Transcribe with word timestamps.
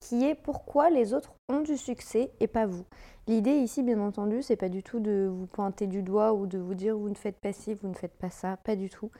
qui 0.00 0.24
est 0.24 0.34
pourquoi 0.34 0.90
les 0.90 1.14
autres 1.14 1.34
ont 1.48 1.60
du 1.60 1.76
succès 1.76 2.32
et 2.40 2.46
pas 2.46 2.66
vous. 2.66 2.84
L'idée 3.26 3.52
ici, 3.52 3.82
bien 3.82 4.00
entendu, 4.00 4.42
c'est 4.42 4.56
pas 4.56 4.68
du 4.68 4.82
tout 4.82 4.98
de 4.98 5.30
vous 5.30 5.46
pointer 5.46 5.86
du 5.86 6.02
doigt 6.02 6.32
ou 6.32 6.46
de 6.46 6.58
vous 6.58 6.74
dire 6.74 6.96
vous 6.96 7.08
ne 7.08 7.14
faites 7.14 7.38
pas 7.38 7.52
ci, 7.52 7.74
vous 7.74 7.88
ne 7.88 7.94
faites 7.94 8.16
pas 8.16 8.30
ça, 8.30 8.56
pas 8.56 8.76
du 8.76 8.88
tout. 8.88 9.10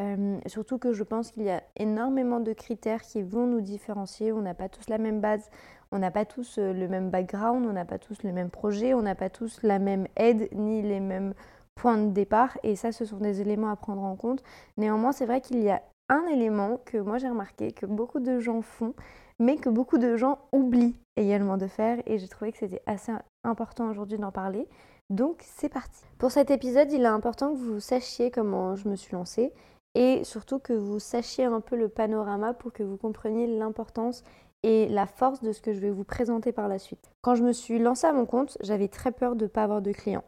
Euh, 0.00 0.38
surtout 0.46 0.78
que 0.78 0.92
je 0.92 1.02
pense 1.02 1.32
qu'il 1.32 1.42
y 1.42 1.50
a 1.50 1.62
énormément 1.76 2.38
de 2.38 2.52
critères 2.52 3.02
qui 3.02 3.22
vont 3.22 3.46
nous 3.46 3.60
différencier. 3.60 4.32
On 4.32 4.40
n'a 4.40 4.54
pas 4.54 4.68
tous 4.68 4.88
la 4.88 4.98
même 4.98 5.20
base, 5.20 5.50
on 5.90 5.98
n'a 5.98 6.12
pas 6.12 6.24
tous 6.24 6.58
euh, 6.58 6.72
le 6.72 6.86
même 6.86 7.10
background, 7.10 7.66
on 7.66 7.72
n'a 7.72 7.84
pas 7.84 7.98
tous 7.98 8.22
le 8.22 8.32
même 8.32 8.50
projet, 8.50 8.94
on 8.94 9.02
n'a 9.02 9.16
pas 9.16 9.28
tous 9.28 9.60
la 9.64 9.80
même 9.80 10.06
aide 10.16 10.48
ni 10.52 10.82
les 10.82 11.00
mêmes 11.00 11.34
points 11.74 11.98
de 11.98 12.10
départ. 12.10 12.56
Et 12.62 12.76
ça, 12.76 12.92
ce 12.92 13.04
sont 13.04 13.18
des 13.18 13.40
éléments 13.40 13.70
à 13.70 13.76
prendre 13.76 14.02
en 14.02 14.14
compte. 14.14 14.44
Néanmoins, 14.76 15.10
c'est 15.10 15.26
vrai 15.26 15.40
qu'il 15.40 15.60
y 15.60 15.68
a 15.70 15.82
un 16.08 16.26
élément 16.26 16.80
que 16.84 16.98
moi 16.98 17.18
j'ai 17.18 17.28
remarqué 17.28 17.72
que 17.72 17.86
beaucoup 17.86 18.20
de 18.20 18.38
gens 18.38 18.62
font, 18.62 18.94
mais 19.38 19.56
que 19.56 19.68
beaucoup 19.68 19.98
de 19.98 20.16
gens 20.16 20.38
oublient 20.52 20.96
également 21.16 21.56
de 21.56 21.66
faire 21.66 22.00
et 22.06 22.18
j'ai 22.18 22.28
trouvé 22.28 22.52
que 22.52 22.58
c'était 22.58 22.82
assez 22.86 23.12
important 23.44 23.88
aujourd'hui 23.90 24.18
d'en 24.18 24.32
parler. 24.32 24.66
Donc 25.10 25.42
c'est 25.44 25.68
parti. 25.68 26.02
Pour 26.18 26.30
cet 26.30 26.50
épisode, 26.50 26.92
il 26.92 27.02
est 27.02 27.06
important 27.06 27.52
que 27.52 27.58
vous 27.58 27.80
sachiez 27.80 28.30
comment 28.30 28.76
je 28.76 28.88
me 28.88 28.96
suis 28.96 29.14
lancée 29.14 29.52
et 29.94 30.22
surtout 30.24 30.58
que 30.58 30.72
vous 30.72 30.98
sachiez 30.98 31.44
un 31.44 31.60
peu 31.60 31.76
le 31.76 31.88
panorama 31.88 32.52
pour 32.52 32.72
que 32.72 32.82
vous 32.82 32.96
compreniez 32.96 33.46
l'importance 33.46 34.22
et 34.62 34.88
la 34.88 35.06
force 35.06 35.42
de 35.42 35.52
ce 35.52 35.60
que 35.60 35.72
je 35.72 35.78
vais 35.78 35.90
vous 35.90 36.04
présenter 36.04 36.52
par 36.52 36.68
la 36.68 36.78
suite. 36.78 37.10
Quand 37.22 37.34
je 37.34 37.44
me 37.44 37.52
suis 37.52 37.78
lancée 37.78 38.06
à 38.06 38.12
mon 38.12 38.26
compte, 38.26 38.58
j'avais 38.60 38.88
très 38.88 39.12
peur 39.12 39.36
de 39.36 39.44
ne 39.44 39.48
pas 39.48 39.62
avoir 39.62 39.82
de 39.82 39.92
clients. 39.92 40.24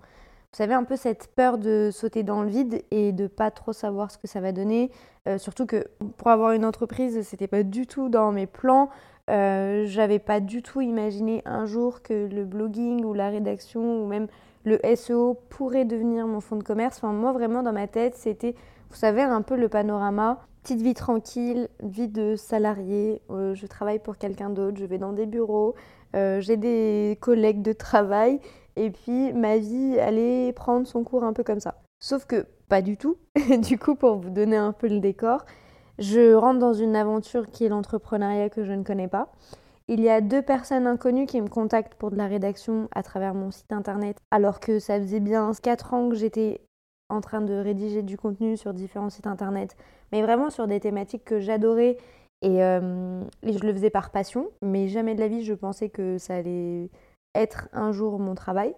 Vous 0.52 0.56
savez, 0.56 0.74
un 0.74 0.82
peu 0.82 0.96
cette 0.96 1.28
peur 1.36 1.58
de 1.58 1.90
sauter 1.92 2.24
dans 2.24 2.42
le 2.42 2.48
vide 2.48 2.82
et 2.90 3.12
de 3.12 3.28
pas 3.28 3.52
trop 3.52 3.72
savoir 3.72 4.10
ce 4.10 4.18
que 4.18 4.26
ça 4.26 4.40
va 4.40 4.50
donner. 4.50 4.90
Euh, 5.28 5.38
surtout 5.38 5.64
que 5.64 5.86
pour 6.16 6.26
avoir 6.26 6.50
une 6.50 6.64
entreprise, 6.64 7.22
c'était 7.22 7.46
pas 7.46 7.62
du 7.62 7.86
tout 7.86 8.08
dans 8.08 8.32
mes 8.32 8.48
plans. 8.48 8.90
Euh, 9.30 9.84
j'avais 9.86 10.18
pas 10.18 10.40
du 10.40 10.60
tout 10.64 10.80
imaginé 10.80 11.40
un 11.44 11.66
jour 11.66 12.02
que 12.02 12.26
le 12.26 12.44
blogging 12.44 13.04
ou 13.04 13.14
la 13.14 13.28
rédaction 13.28 14.02
ou 14.02 14.08
même 14.08 14.26
le 14.64 14.80
SEO 14.96 15.38
pourrait 15.50 15.84
devenir 15.84 16.26
mon 16.26 16.40
fonds 16.40 16.56
de 16.56 16.64
commerce. 16.64 17.00
Moi, 17.04 17.30
vraiment, 17.30 17.62
dans 17.62 17.72
ma 17.72 17.86
tête, 17.86 18.16
c'était, 18.16 18.56
vous 18.90 18.96
savez, 18.96 19.22
un 19.22 19.42
peu 19.42 19.54
le 19.54 19.68
panorama. 19.68 20.40
Petite 20.64 20.82
vie 20.82 20.94
tranquille, 20.94 21.68
vie 21.80 22.08
de 22.08 22.34
salarié. 22.34 23.22
Euh, 23.30 23.54
je 23.54 23.66
travaille 23.68 24.00
pour 24.00 24.18
quelqu'un 24.18 24.50
d'autre, 24.50 24.78
je 24.78 24.84
vais 24.84 24.98
dans 24.98 25.12
des 25.12 25.26
bureaux, 25.26 25.76
j'ai 26.12 26.56
des 26.56 27.16
collègues 27.20 27.62
de 27.62 27.72
travail 27.72 28.40
et 28.80 28.90
puis 28.90 29.32
ma 29.34 29.58
vie 29.58 29.98
allait 30.00 30.52
prendre 30.54 30.86
son 30.86 31.04
cours 31.04 31.22
un 31.22 31.34
peu 31.34 31.44
comme 31.44 31.60
ça. 31.60 31.74
Sauf 32.00 32.24
que 32.24 32.46
pas 32.68 32.80
du 32.80 32.96
tout. 32.96 33.18
du 33.68 33.78
coup, 33.78 33.94
pour 33.94 34.16
vous 34.16 34.30
donner 34.30 34.56
un 34.56 34.72
peu 34.72 34.88
le 34.88 35.00
décor, 35.00 35.44
je 35.98 36.32
rentre 36.32 36.58
dans 36.58 36.72
une 36.72 36.96
aventure 36.96 37.50
qui 37.50 37.66
est 37.66 37.68
l'entrepreneuriat 37.68 38.48
que 38.48 38.64
je 38.64 38.72
ne 38.72 38.82
connais 38.82 39.08
pas. 39.08 39.30
Il 39.86 40.00
y 40.00 40.08
a 40.08 40.22
deux 40.22 40.40
personnes 40.40 40.86
inconnues 40.86 41.26
qui 41.26 41.42
me 41.42 41.48
contactent 41.48 41.94
pour 41.94 42.10
de 42.10 42.16
la 42.16 42.26
rédaction 42.26 42.88
à 42.92 43.02
travers 43.02 43.34
mon 43.34 43.50
site 43.50 43.72
internet, 43.72 44.16
alors 44.30 44.60
que 44.60 44.78
ça 44.78 44.98
faisait 44.98 45.20
bien 45.20 45.50
4 45.62 45.92
ans 45.92 46.08
que 46.08 46.14
j'étais 46.14 46.62
en 47.10 47.20
train 47.20 47.42
de 47.42 47.52
rédiger 47.52 48.02
du 48.02 48.16
contenu 48.16 48.56
sur 48.56 48.72
différents 48.72 49.10
sites 49.10 49.26
internet, 49.26 49.76
mais 50.12 50.22
vraiment 50.22 50.48
sur 50.48 50.68
des 50.68 50.80
thématiques 50.80 51.24
que 51.24 51.40
j'adorais 51.40 51.98
et, 52.40 52.62
euh, 52.62 53.22
et, 53.42 53.52
je 53.52 53.66
le 53.66 53.72
faisais 53.74 53.90
par 53.90 54.10
passion, 54.10 54.48
mais 54.62 54.88
jamais 54.88 55.14
de 55.14 55.20
la 55.20 55.28
vie 55.28 55.44
je 55.44 55.52
pensais 55.52 55.90
que 55.90 56.16
ça 56.16 56.36
allait 56.36 56.88
être 57.34 57.68
un 57.72 57.92
jour 57.92 58.18
mon 58.18 58.34
travail. 58.34 58.74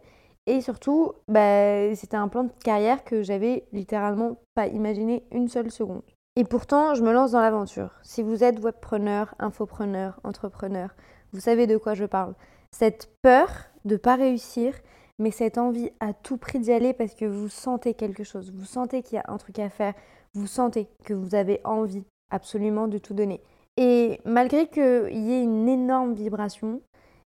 Et 0.46 0.60
surtout, 0.60 1.12
bah, 1.28 1.94
c'était 1.94 2.16
un 2.16 2.28
plan 2.28 2.44
de 2.44 2.52
carrière 2.64 3.04
que 3.04 3.22
j'avais 3.22 3.64
littéralement 3.72 4.38
pas 4.54 4.66
imaginé 4.66 5.24
une 5.30 5.48
seule 5.48 5.70
seconde. 5.70 6.02
Et 6.34 6.44
pourtant, 6.44 6.94
je 6.94 7.02
me 7.02 7.12
lance 7.12 7.32
dans 7.32 7.40
l'aventure. 7.40 8.00
Si 8.02 8.22
vous 8.22 8.42
êtes 8.42 8.58
webpreneur, 8.58 9.34
infopreneur, 9.38 10.18
entrepreneur, 10.24 10.94
vous 11.32 11.40
savez 11.40 11.66
de 11.66 11.76
quoi 11.76 11.94
je 11.94 12.06
parle. 12.06 12.34
Cette 12.72 13.10
peur 13.22 13.48
de 13.84 13.96
pas 13.96 14.16
réussir, 14.16 14.74
mais 15.18 15.30
cette 15.30 15.58
envie 15.58 15.90
à 16.00 16.12
tout 16.12 16.38
prix 16.38 16.58
d'y 16.58 16.72
aller 16.72 16.94
parce 16.94 17.14
que 17.14 17.26
vous 17.26 17.48
sentez 17.48 17.94
quelque 17.94 18.24
chose, 18.24 18.50
vous 18.52 18.64
sentez 18.64 19.02
qu'il 19.02 19.16
y 19.16 19.18
a 19.18 19.24
un 19.28 19.36
truc 19.36 19.58
à 19.58 19.68
faire, 19.68 19.94
vous 20.34 20.46
sentez 20.46 20.88
que 21.04 21.14
vous 21.14 21.34
avez 21.34 21.60
envie 21.64 22.04
absolument 22.30 22.88
de 22.88 22.98
tout 22.98 23.14
donner. 23.14 23.42
Et 23.76 24.20
malgré 24.24 24.68
qu'il 24.68 24.82
y 25.12 25.32
ait 25.32 25.42
une 25.42 25.68
énorme 25.68 26.14
vibration, 26.14 26.80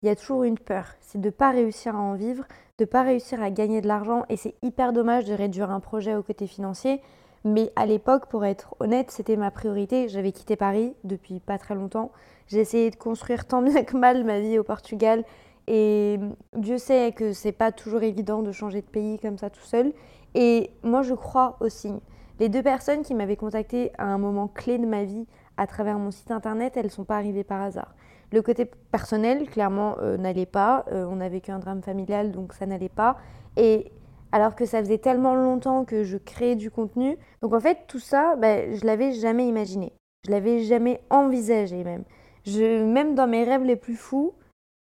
il 0.01 0.07
y 0.07 0.09
a 0.09 0.15
toujours 0.15 0.43
une 0.43 0.57
peur, 0.57 0.85
c'est 0.99 1.21
de 1.21 1.27
ne 1.27 1.31
pas 1.31 1.51
réussir 1.51 1.95
à 1.95 1.99
en 1.99 2.15
vivre, 2.15 2.43
de 2.79 2.83
ne 2.83 2.89
pas 2.89 3.03
réussir 3.03 3.41
à 3.41 3.51
gagner 3.51 3.81
de 3.81 3.87
l'argent 3.87 4.23
et 4.29 4.37
c'est 4.37 4.55
hyper 4.63 4.93
dommage 4.93 5.25
de 5.25 5.33
réduire 5.33 5.69
un 5.69 5.79
projet 5.79 6.15
au 6.15 6.23
côté 6.23 6.47
financier. 6.47 7.01
Mais 7.43 7.71
à 7.75 7.85
l'époque, 7.85 8.27
pour 8.27 8.45
être 8.45 8.75
honnête, 8.79 9.11
c'était 9.11 9.35
ma 9.35 9.51
priorité. 9.51 10.09
J'avais 10.09 10.31
quitté 10.31 10.55
Paris 10.55 10.93
depuis 11.03 11.39
pas 11.39 11.57
très 11.57 11.75
longtemps. 11.75 12.11
J'ai 12.47 12.59
essayé 12.59 12.89
de 12.91 12.95
construire 12.95 13.45
tant 13.45 13.61
bien 13.61 13.83
que 13.83 13.97
mal 13.97 14.23
ma 14.23 14.39
vie 14.39 14.59
au 14.59 14.63
Portugal. 14.63 15.23
Et 15.67 16.19
Dieu 16.55 16.77
sait 16.77 17.11
que 17.13 17.33
c'est 17.33 17.51
pas 17.51 17.71
toujours 17.71 18.03
évident 18.03 18.41
de 18.41 18.51
changer 18.51 18.81
de 18.81 18.87
pays 18.87 19.19
comme 19.19 19.37
ça 19.37 19.49
tout 19.49 19.63
seul. 19.63 19.93
Et 20.35 20.71
moi, 20.83 21.01
je 21.01 21.13
crois 21.13 21.57
aussi. 21.61 21.91
Les 22.39 22.49
deux 22.49 22.63
personnes 22.63 23.03
qui 23.03 23.13
m'avaient 23.13 23.35
contacté 23.35 23.91
à 23.97 24.05
un 24.05 24.17
moment 24.17 24.47
clé 24.47 24.77
de 24.77 24.85
ma 24.85 25.03
vie 25.03 25.27
à 25.57 25.67
travers 25.67 25.99
mon 25.99 26.11
site 26.11 26.31
internet, 26.31 26.77
elles 26.77 26.85
ne 26.85 26.89
sont 26.89 27.03
pas 27.03 27.17
arrivées 27.17 27.43
par 27.43 27.61
hasard. 27.61 27.93
Le 28.31 28.41
côté 28.41 28.65
personnel, 28.65 29.49
clairement, 29.49 29.97
euh, 29.99 30.17
n'allait 30.17 30.45
pas. 30.45 30.85
Euh, 30.91 31.05
on 31.09 31.19
a 31.19 31.27
vécu 31.27 31.51
un 31.51 31.59
drame 31.59 31.81
familial, 31.81 32.31
donc 32.31 32.53
ça 32.53 32.65
n'allait 32.65 32.87
pas. 32.89 33.17
Et 33.57 33.91
alors 34.31 34.55
que 34.55 34.65
ça 34.65 34.79
faisait 34.79 34.99
tellement 34.99 35.35
longtemps 35.35 35.83
que 35.83 36.03
je 36.03 36.17
créais 36.17 36.55
du 36.55 36.71
contenu. 36.71 37.17
Donc 37.41 37.53
en 37.53 37.59
fait, 37.59 37.79
tout 37.87 37.99
ça, 37.99 38.37
ben, 38.37 38.73
je 38.73 38.85
l'avais 38.85 39.11
jamais 39.11 39.47
imaginé. 39.47 39.91
Je 40.25 40.31
l'avais 40.31 40.61
jamais 40.61 41.01
envisagé 41.09 41.83
même. 41.83 42.03
Même 42.47 43.15
dans 43.15 43.27
mes 43.27 43.43
rêves 43.43 43.63
les 43.63 43.75
plus 43.75 43.95
fous, 43.95 44.33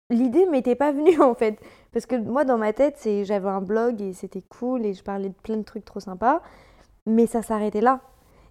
l'idée 0.09 0.47
m'était 0.47 0.75
pas 0.75 0.91
venue 0.91 1.21
en 1.21 1.35
fait. 1.35 1.59
Parce 1.93 2.07
que 2.07 2.15
moi, 2.15 2.43
dans 2.43 2.57
ma 2.57 2.73
tête, 2.73 2.95
c'est 2.97 3.23
j'avais 3.23 3.49
un 3.49 3.61
blog 3.61 4.01
et 4.01 4.13
c'était 4.13 4.41
cool 4.41 4.83
et 4.83 4.93
je 4.95 5.03
parlais 5.03 5.29
de 5.29 5.35
plein 5.35 5.57
de 5.57 5.63
trucs 5.63 5.85
trop 5.85 5.99
sympas. 5.99 6.41
Mais 7.05 7.27
ça 7.27 7.43
s'arrêtait 7.43 7.81
là. 7.81 8.01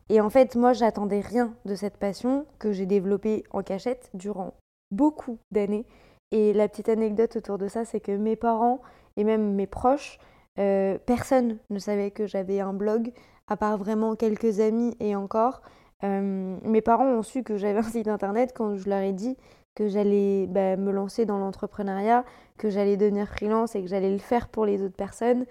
Et 0.08 0.20
en 0.20 0.30
fait, 0.30 0.54
moi, 0.54 0.72
j'attendais 0.72 1.20
rien 1.20 1.54
de 1.64 1.74
cette 1.74 1.96
passion 1.96 2.46
que 2.60 2.70
j'ai 2.70 2.86
développée 2.86 3.42
en 3.50 3.62
cachette 3.62 4.10
durant 4.14 4.54
beaucoup 4.90 5.38
d'années. 5.50 5.86
Et 6.32 6.52
la 6.52 6.68
petite 6.68 6.88
anecdote 6.88 7.36
autour 7.36 7.58
de 7.58 7.68
ça, 7.68 7.84
c'est 7.84 8.00
que 8.00 8.12
mes 8.12 8.36
parents 8.36 8.80
et 9.16 9.24
même 9.24 9.54
mes 9.54 9.66
proches, 9.66 10.18
euh, 10.58 10.98
personne 11.06 11.58
ne 11.70 11.78
savait 11.78 12.10
que 12.10 12.26
j'avais 12.26 12.60
un 12.60 12.72
blog, 12.72 13.12
à 13.48 13.56
part 13.56 13.76
vraiment 13.78 14.16
quelques 14.16 14.60
amis 14.60 14.96
et 15.00 15.14
encore. 15.14 15.62
Euh, 16.04 16.56
mes 16.62 16.80
parents 16.80 17.06
ont 17.06 17.22
su 17.22 17.42
que 17.42 17.56
j'avais 17.56 17.78
un 17.78 17.82
site 17.82 18.08
internet 18.08 18.52
quand 18.54 18.74
je 18.76 18.88
leur 18.88 19.00
ai 19.00 19.12
dit 19.12 19.36
que 19.74 19.88
j'allais 19.88 20.46
bah, 20.46 20.76
me 20.76 20.90
lancer 20.90 21.26
dans 21.26 21.38
l'entrepreneuriat, 21.38 22.24
que 22.58 22.70
j'allais 22.70 22.96
devenir 22.96 23.28
freelance 23.28 23.76
et 23.76 23.82
que 23.82 23.88
j'allais 23.88 24.10
le 24.10 24.18
faire 24.18 24.48
pour 24.48 24.66
les 24.66 24.82
autres 24.82 24.96
personnes. 24.96 25.44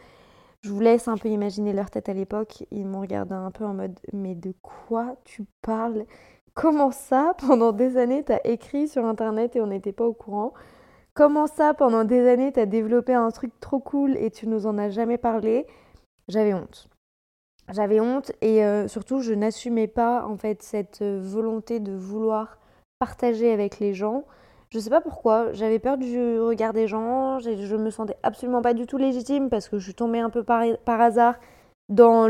Je 0.62 0.72
vous 0.72 0.79
laisse 0.79 1.07
un 1.07 1.18
peu 1.18 1.29
imaginer 1.29 1.74
leur 1.74 1.91
tête 1.91 2.09
à 2.09 2.13
l'époque. 2.13 2.66
Ils 2.72 2.88
m'ont 2.88 3.01
regardé 3.01 3.35
un 3.35 3.51
peu 3.51 3.66
en 3.66 3.75
mode 3.75 4.00
Mais 4.13 4.34
de 4.34 4.51
quoi 4.63 5.16
tu 5.24 5.45
parles? 5.62 6.06
Comment 6.56 6.92
ça, 6.92 7.34
pendant 7.38 7.74
des 7.74 7.98
années, 7.98 8.24
t'as 8.24 8.40
écrit 8.46 8.88
sur 8.88 9.06
Internet 9.06 9.58
et 9.58 9.62
on 9.62 9.68
n'était 9.68 9.92
pas 9.92 10.06
au 10.06 10.14
courant? 10.14 10.54
Comment 11.14 11.48
ça, 11.48 11.74
pendant 11.74 12.06
des 12.06 12.28
années, 12.30 12.54
t'as 12.54 12.66
développé 12.66 13.13
un 13.13 13.30
truc 13.30 13.52
trop 13.60 13.80
cool 13.80 14.16
et 14.18 14.31
tu 14.31 14.48
nous 14.48 14.66
en 14.66 14.78
as 14.78 14.90
jamais 14.90 15.18
parlé? 15.18 15.68
J'avais 16.30 16.54
honte. 16.54 16.88
J'avais 17.74 18.00
honte 18.00 18.31
et 18.42 18.63
euh, 18.63 18.88
surtout, 18.88 19.19
je 19.19 19.34
n'assumais 19.34 19.88
pas 19.88 20.25
en 20.25 20.38
fait 20.38 20.63
cette 20.63 21.02
euh, 21.02 21.19
volonté 21.22 21.81
de 21.81 21.94
vouloir 21.94 22.58
partager 23.00 23.51
avec 23.51 23.80
les 23.80 23.94
gens. 23.94 24.24
Je 24.69 24.80
sais 24.80 24.90
pas 24.90 25.01
pourquoi, 25.01 25.51
j'avais 25.51 25.80
peur 25.80 25.98
du 25.98 26.40
regard 26.40 26.72
des 26.72 26.88
gens, 26.88 27.40
je 27.40 27.75
me 27.75 27.90
sentais 27.90 28.18
absolument 28.24 28.62
pas 28.62 28.74
du 28.74 28.88
tout 28.88 28.98
légitime 28.98 29.50
parce 29.50 29.68
que 29.68 29.78
je 29.78 29.84
suis 29.84 29.94
tombée 29.94 30.19
un 30.19 30.30
peu 30.30 30.44
par, 30.44 30.63
par 30.86 31.01
hasard 31.01 31.36
dans 31.90 32.28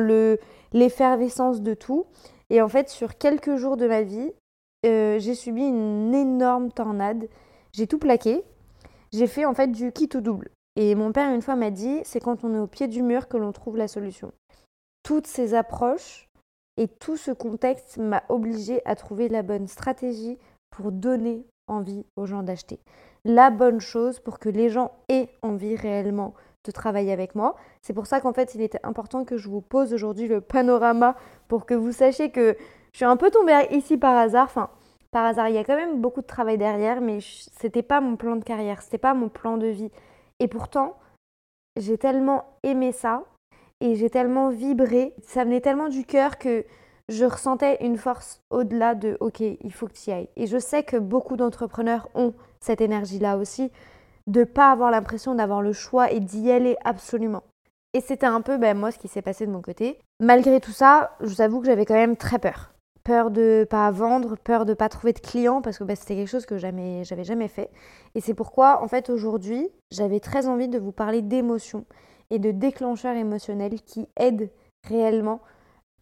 l'effervescence 0.74 1.62
de 1.62 1.74
tout. 1.76 2.06
Et 2.50 2.62
en 2.62 2.70
fait, 2.70 2.90
sur 2.90 3.18
quelques 3.18 3.56
jours 3.56 3.78
de 3.78 3.88
ma 3.88 4.02
vie, 4.02 4.32
euh, 4.86 5.20
j'ai 5.20 5.36
subi 5.36 5.64
une 5.64 6.14
énorme 6.14 6.72
tornade. 6.72 7.28
J'ai 7.74 7.88
tout 7.88 8.00
plaqué. 8.00 8.44
J'ai 9.12 9.28
fait 9.28 9.46
en 9.46 9.54
fait 9.54 9.72
du 9.72 9.92
kit 9.92 10.10
ou 10.16 10.22
double. 10.22 10.52
Et 10.76 10.94
mon 10.96 11.12
père, 11.12 11.34
une 11.34 11.42
fois, 11.42 11.56
m'a 11.56 11.72
dit 11.72 12.02
c'est 12.04 12.20
quand 12.20 12.44
on 12.44 12.54
est 12.54 12.60
au 12.60 12.68
pied 12.68 12.88
du 12.88 13.02
mur 13.02 13.28
que 13.28 13.38
l'on 13.38 13.52
trouve 13.52 13.78
la 13.78 13.88
solution. 13.88 14.32
Toutes 15.04 15.28
ces 15.28 15.54
approches 15.54 16.30
et 16.78 16.88
tout 16.88 17.18
ce 17.18 17.32
contexte 17.32 17.98
m'a 17.98 18.24
obligé 18.30 18.82
à 18.86 18.96
trouver 18.96 19.30
la 19.30 19.44
bonne 19.44 19.68
stratégie 19.68 20.38
pour 20.70 20.92
donner 20.92 21.46
envie 21.68 22.06
aux 22.16 22.26
gens 22.26 22.44
d'acheter. 22.44 22.80
la 23.24 23.50
bonne 23.50 23.80
chose 23.80 24.20
pour 24.20 24.38
que 24.38 24.50
les 24.50 24.70
gens 24.70 24.92
aient 25.10 25.30
envie 25.42 25.76
réellement 25.76 26.36
de 26.66 26.72
travailler 26.72 27.12
avec 27.12 27.36
moi. 27.36 27.56
C'est 27.82 27.94
pour 27.94 28.08
ça 28.08 28.22
qu'en 28.22 28.34
fait, 28.34 28.56
il 28.56 28.62
était 28.62 28.80
important 28.84 29.24
que 29.24 29.38
je 29.38 29.50
vous 29.50 29.62
pose 29.62 29.94
aujourd'hui 29.94 30.28
le 30.28 30.42
panorama 30.42 31.16
pour 31.48 31.66
que 31.66 31.74
vous 31.74 31.92
sachiez 31.92 32.32
que 32.32 32.58
je 32.92 32.98
suis 32.98 33.06
un 33.06 33.18
peu 33.18 33.30
tombée 33.30 33.68
ici 33.72 33.98
par 33.98 34.16
hasard. 34.16 34.46
Enfin, 34.46 34.70
par 35.12 35.26
hasard, 35.26 35.50
il 35.50 35.56
y 35.56 35.58
a 35.58 35.64
quand 35.64 35.76
même 35.76 36.02
beaucoup 36.02 36.22
de 36.22 36.28
travail 36.28 36.58
derrière, 36.58 37.02
mais 37.02 37.20
c'était 37.22 37.84
pas 37.84 38.02
mon 38.02 38.16
plan 38.16 38.36
de 38.36 38.44
carrière, 38.44 38.82
c'était 38.82 38.98
pas 38.98 39.14
mon 39.14 39.30
plan 39.30 39.58
de 39.58 39.68
vie. 39.68 39.92
Et 40.40 40.48
pourtant, 40.48 40.98
j'ai 41.78 41.98
tellement 41.98 42.46
aimé 42.64 42.92
ça 42.92 43.24
et 43.82 43.96
j'ai 43.96 44.10
tellement 44.10 44.50
vibré, 44.50 45.14
ça 45.24 45.44
venait 45.44 45.62
tellement 45.62 45.90
du 45.90 46.06
cœur 46.06 46.38
que 46.38 46.66
je 47.10 47.26
ressentais 47.26 47.78
une 47.86 47.98
force 47.98 48.42
au-delà 48.50 48.96
de 48.96 49.18
OK, 49.20 49.42
il 49.42 49.74
faut 49.74 49.88
que 49.88 49.94
tu 49.94 50.10
y 50.10 50.14
ailles. 50.14 50.30
Et 50.36 50.48
je 50.48 50.58
sais 50.58 50.84
que 50.84 50.98
beaucoup 50.98 51.38
d'entrepreneurs 51.38 52.10
ont 52.16 52.34
cette 52.60 52.82
énergie-là 52.82 53.38
aussi, 53.38 53.72
de 54.28 54.44
pas 54.44 54.72
avoir 54.72 54.92
l'impression 54.92 55.36
d'avoir 55.36 55.62
le 55.62 55.74
choix 55.74 56.12
et 56.12 56.20
d'y 56.20 56.52
aller 56.52 56.76
absolument. 56.84 57.44
Et 57.94 58.02
c'était 58.02 58.26
un 58.26 58.42
peu 58.42 58.58
ben, 58.58 58.78
moi 58.78 58.92
ce 58.92 59.00
qui 59.00 59.08
s'est 59.08 59.22
passé 59.22 59.46
de 59.46 59.52
mon 59.52 59.62
côté. 59.62 60.00
Malgré 60.20 60.60
tout 60.60 60.72
ça, 60.72 61.12
je 61.22 61.28
vous 61.28 61.42
avoue 61.42 61.62
que 61.62 61.68
j'avais 61.68 61.86
quand 61.86 61.94
même 61.94 62.18
très 62.18 62.40
peur. 62.40 62.74
Peur 63.04 63.30
de 63.30 63.68
pas 63.70 63.92
vendre, 63.92 64.36
peur 64.36 64.66
de 64.66 64.74
pas 64.74 64.90
trouver 64.90 65.14
de 65.14 65.20
clients 65.20 65.62
parce 65.62 65.78
que 65.78 65.84
ben, 65.84 65.96
c'était 65.96 66.16
quelque 66.16 66.30
chose 66.30 66.46
que 66.46 66.58
jamais, 66.58 67.04
j'avais 67.04 67.24
jamais 67.24 67.48
fait. 67.48 67.70
Et 68.16 68.22
c'est 68.22 68.34
pourquoi 68.34 68.84
en 68.84 68.88
fait 68.88 69.10
aujourd'hui, 69.10 69.70
j'avais 69.92 70.20
très 70.20 70.48
envie 70.48 70.68
de 70.68 70.80
vous 70.80 70.92
parler 70.92 71.22
d'émotions 71.22 71.86
et 72.32 72.40
de 72.40 72.52
déclencheurs 72.52 73.16
émotionnels 73.16 73.82
qui 73.82 74.08
aident 74.18 74.50
réellement 74.90 75.42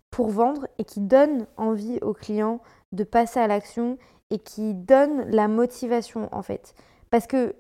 pour 0.10 0.30
vendre 0.30 0.68
et 0.78 0.86
qui 0.86 1.00
donnent 1.00 1.48
envie 1.58 2.00
aux 2.02 2.14
clients 2.14 2.62
de 2.92 3.04
passer 3.04 3.40
à 3.40 3.48
l'action 3.48 3.98
et 4.30 4.40
qui 4.40 4.74
donnent 4.74 5.30
la 5.30 5.48
motivation 5.48 6.30
en 6.32 6.42
fait. 6.42 6.74
Parce 7.10 7.28
que 7.28 7.56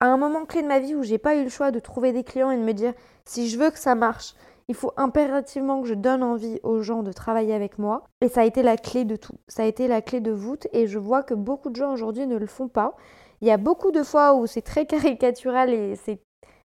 à 0.00 0.06
un 0.06 0.16
moment 0.16 0.44
clé 0.44 0.62
de 0.62 0.68
ma 0.68 0.78
vie 0.78 0.94
où 0.94 1.02
j'ai 1.02 1.18
pas 1.18 1.36
eu 1.36 1.44
le 1.44 1.48
choix 1.48 1.70
de 1.70 1.78
trouver 1.78 2.12
des 2.12 2.24
clients 2.24 2.50
et 2.50 2.56
de 2.56 2.62
me 2.62 2.72
dire 2.72 2.92
si 3.24 3.48
je 3.48 3.58
veux 3.58 3.70
que 3.70 3.78
ça 3.78 3.94
marche, 3.94 4.34
il 4.68 4.74
faut 4.74 4.92
impérativement 4.96 5.80
que 5.80 5.88
je 5.88 5.94
donne 5.94 6.22
envie 6.22 6.58
aux 6.62 6.80
gens 6.82 7.02
de 7.02 7.12
travailler 7.12 7.54
avec 7.54 7.78
moi. 7.78 8.04
Et 8.20 8.28
ça 8.28 8.40
a 8.40 8.44
été 8.44 8.62
la 8.62 8.76
clé 8.76 9.04
de 9.04 9.16
tout. 9.16 9.36
Ça 9.48 9.62
a 9.62 9.66
été 9.66 9.86
la 9.88 10.02
clé 10.02 10.20
de 10.20 10.32
voûte 10.32 10.66
et 10.72 10.86
je 10.86 10.98
vois 10.98 11.22
que 11.22 11.34
beaucoup 11.34 11.70
de 11.70 11.76
gens 11.76 11.92
aujourd'hui 11.92 12.26
ne 12.26 12.36
le 12.36 12.46
font 12.46 12.68
pas. 12.68 12.96
Il 13.40 13.48
y 13.48 13.52
a 13.52 13.58
beaucoup 13.58 13.92
de 13.92 14.02
fois 14.02 14.34
où 14.34 14.46
c'est 14.46 14.62
très 14.62 14.86
caricatural 14.86 15.72
et 15.72 15.96
c'est 15.96 16.20